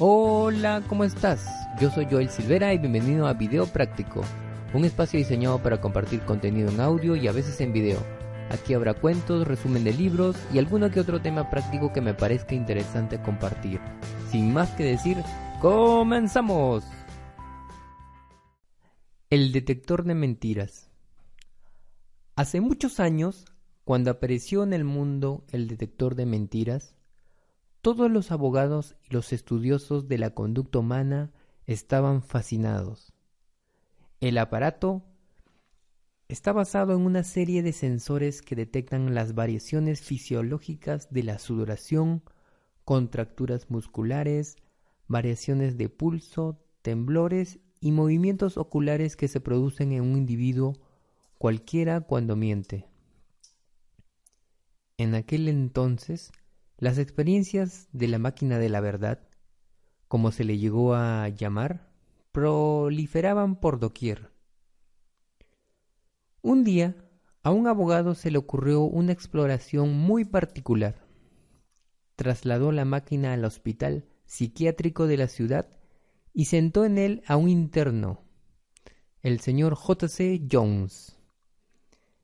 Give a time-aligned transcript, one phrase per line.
[0.00, 1.46] Hola, ¿cómo estás?
[1.80, 4.22] Yo soy Joel Silvera y bienvenido a Video Práctico,
[4.72, 8.04] un espacio diseñado para compartir contenido en audio y a veces en video.
[8.50, 12.56] Aquí habrá cuentos, resumen de libros y alguno que otro tema práctico que me parezca
[12.56, 13.80] interesante compartir.
[14.32, 15.16] Sin más que decir,
[15.60, 16.84] ¡comenzamos!
[19.30, 20.90] El detector de mentiras.
[22.34, 23.44] Hace muchos años,
[23.84, 26.96] cuando apareció en el mundo el detector de mentiras,
[27.84, 31.34] todos los abogados y los estudiosos de la conducta humana
[31.66, 33.12] estaban fascinados.
[34.20, 35.04] El aparato
[36.26, 42.22] está basado en una serie de sensores que detectan las variaciones fisiológicas de la sudoración,
[42.86, 44.56] contracturas musculares,
[45.06, 50.72] variaciones de pulso, temblores y movimientos oculares que se producen en un individuo
[51.36, 52.88] cualquiera cuando miente.
[54.96, 56.32] En aquel entonces,
[56.84, 59.18] las experiencias de la máquina de la verdad,
[60.06, 61.88] como se le llegó a llamar,
[62.30, 64.30] proliferaban por doquier.
[66.42, 66.94] Un día,
[67.42, 71.06] a un abogado se le ocurrió una exploración muy particular.
[72.16, 75.66] Trasladó la máquina al hospital psiquiátrico de la ciudad
[76.34, 78.26] y sentó en él a un interno,
[79.22, 80.06] el señor J.
[80.08, 80.46] C.
[80.52, 81.18] Jones.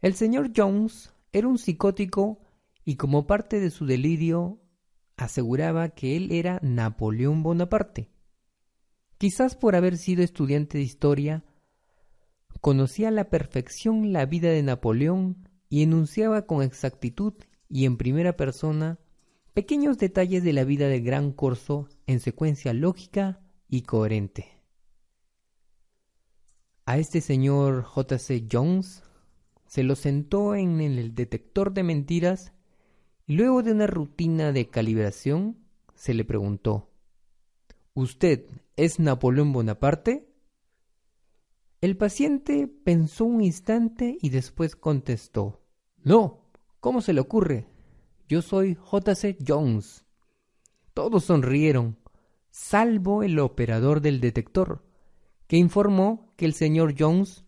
[0.00, 2.43] El señor Jones era un psicótico
[2.84, 4.60] y como parte de su delirio
[5.16, 8.10] aseguraba que él era Napoleón Bonaparte.
[9.18, 11.44] Quizás por haber sido estudiante de historia,
[12.60, 17.34] conocía a la perfección la vida de Napoleón y enunciaba con exactitud
[17.68, 18.98] y en primera persona
[19.54, 24.48] pequeños detalles de la vida del gran corso en secuencia lógica y coherente.
[26.86, 28.18] A este señor J.
[28.18, 28.46] C.
[28.50, 29.02] Jones
[29.66, 32.52] se lo sentó en el detector de mentiras
[33.26, 35.56] Luego de una rutina de calibración,
[35.94, 36.90] se le preguntó,
[37.94, 38.46] ¿Usted
[38.76, 40.28] es Napoleón Bonaparte?
[41.80, 45.62] El paciente pensó un instante y después contestó,
[46.02, 47.66] No, ¿cómo se le ocurre?
[48.28, 49.38] Yo soy J.C.
[49.46, 50.04] Jones.
[50.92, 51.96] Todos sonrieron,
[52.50, 54.84] salvo el operador del detector,
[55.46, 57.44] que informó que el señor Jones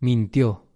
[0.00, 0.66] mintió.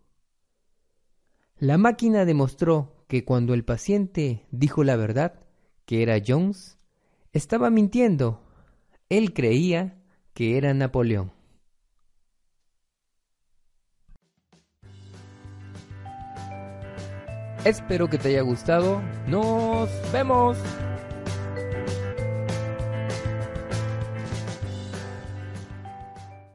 [1.58, 5.40] La máquina demostró que cuando el paciente dijo la verdad,
[5.84, 6.78] que era Jones,
[7.32, 8.42] estaba mintiendo.
[9.08, 9.98] Él creía
[10.34, 11.32] que era Napoleón.
[17.64, 19.02] Espero que te haya gustado.
[19.26, 20.56] Nos vemos.